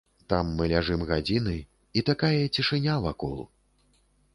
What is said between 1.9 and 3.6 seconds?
і такая цішыня вакол!